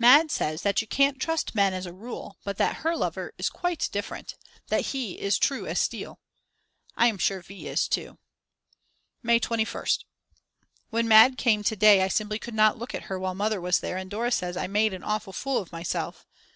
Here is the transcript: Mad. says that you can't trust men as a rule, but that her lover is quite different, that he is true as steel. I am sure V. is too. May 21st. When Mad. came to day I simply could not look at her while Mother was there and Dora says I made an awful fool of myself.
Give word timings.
Mad. 0.00 0.32
says 0.32 0.62
that 0.62 0.80
you 0.80 0.86
can't 0.88 1.20
trust 1.20 1.54
men 1.54 1.72
as 1.72 1.86
a 1.86 1.92
rule, 1.92 2.38
but 2.42 2.56
that 2.56 2.78
her 2.78 2.96
lover 2.96 3.32
is 3.38 3.48
quite 3.48 3.88
different, 3.92 4.34
that 4.66 4.86
he 4.86 5.12
is 5.12 5.38
true 5.38 5.64
as 5.64 5.78
steel. 5.78 6.18
I 6.96 7.06
am 7.06 7.18
sure 7.18 7.40
V. 7.40 7.68
is 7.68 7.86
too. 7.86 8.18
May 9.22 9.38
21st. 9.38 10.00
When 10.90 11.06
Mad. 11.06 11.38
came 11.38 11.62
to 11.62 11.76
day 11.76 12.02
I 12.02 12.08
simply 12.08 12.40
could 12.40 12.52
not 12.54 12.76
look 12.78 12.96
at 12.96 13.02
her 13.04 13.16
while 13.16 13.36
Mother 13.36 13.60
was 13.60 13.78
there 13.78 13.96
and 13.96 14.10
Dora 14.10 14.32
says 14.32 14.56
I 14.56 14.66
made 14.66 14.92
an 14.92 15.04
awful 15.04 15.32
fool 15.32 15.58
of 15.58 15.70
myself. 15.70 16.26